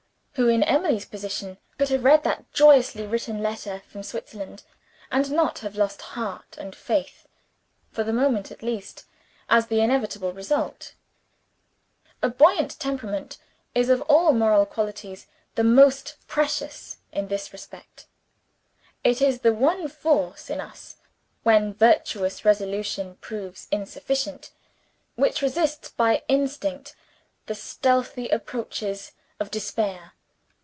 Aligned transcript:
Who, 0.35 0.47
in 0.47 0.63
Emily's 0.63 1.03
position, 1.05 1.57
could 1.77 1.89
have 1.89 2.05
read 2.05 2.23
that 2.23 2.51
joyously 2.53 3.05
written 3.05 3.43
letter 3.43 3.81
from 3.89 4.01
Switzerland, 4.01 4.63
and 5.11 5.29
not 5.29 5.59
have 5.59 5.75
lost 5.75 6.01
heart 6.01 6.55
and 6.57 6.73
faith, 6.73 7.27
for 7.91 8.05
the 8.05 8.13
moment 8.13 8.49
at 8.49 8.63
least, 8.63 9.03
as 9.49 9.67
the 9.67 9.81
inevitable 9.81 10.31
result? 10.31 10.93
A 12.23 12.29
buoyant 12.29 12.79
temperament 12.79 13.39
is 13.75 13.89
of 13.89 14.01
all 14.03 14.31
moral 14.31 14.65
qualities 14.65 15.27
the 15.55 15.65
most 15.65 16.15
precious, 16.27 16.97
in 17.11 17.27
this 17.27 17.51
respect; 17.51 18.05
it 19.03 19.21
is 19.21 19.41
the 19.41 19.53
one 19.53 19.89
force 19.89 20.49
in 20.49 20.61
us 20.61 20.95
when 21.43 21.73
virtuous 21.73 22.45
resolution 22.45 23.17
proves 23.17 23.67
insufficient 23.69 24.51
which 25.15 25.41
resists 25.41 25.89
by 25.89 26.23
instinct 26.29 26.95
the 27.47 27.53
stealthy 27.55 28.29
approaches 28.29 29.11
of 29.37 29.51
despair. 29.51 30.13